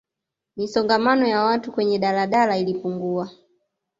misongamano 0.57 1.27
ya 1.27 1.43
watu 1.43 1.71
kwenye 1.71 1.99
daladala 1.99 2.57
ilipungua 2.57 3.29